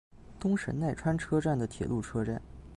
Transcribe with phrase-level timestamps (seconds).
[0.39, 2.41] 东神奈川车站的铁路车站。